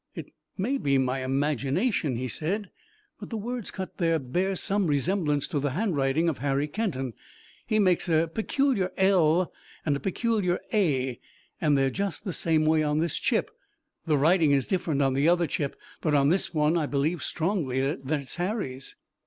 "It 0.15 0.33
may 0.57 0.79
be 0.79 0.95
imagination," 0.95 2.15
he 2.15 2.27
said, 2.27 2.71
"but 3.19 3.29
the 3.29 3.37
words 3.37 3.69
cut 3.69 3.99
there 3.99 4.17
bear 4.17 4.55
some 4.55 4.87
resemblance 4.87 5.47
to 5.49 5.59
the 5.59 5.73
handwriting 5.73 6.27
of 6.27 6.39
Harry 6.39 6.67
Kenton. 6.67 7.13
He 7.67 7.77
makes 7.77 8.09
a 8.09 8.27
peculiar 8.33 8.91
L 8.97 9.53
and 9.85 9.95
a 9.95 9.99
peculiar 9.99 10.59
A 10.73 11.19
and 11.61 11.77
they're 11.77 11.91
just 11.91 12.23
the 12.23 12.33
same 12.33 12.65
way 12.65 12.81
on 12.81 12.97
this 12.97 13.17
chip. 13.19 13.51
The 14.07 14.17
writing 14.17 14.49
is 14.49 14.65
different 14.65 15.03
on 15.03 15.13
the 15.13 15.29
other 15.29 15.45
chip, 15.45 15.75
but 16.01 16.15
on 16.15 16.29
this 16.29 16.51
one 16.51 16.77
I 16.79 16.87
believe 16.87 17.21
strongly 17.21 17.79
that 17.95 18.21
it's 18.21 18.37
Harry's." 18.37 18.95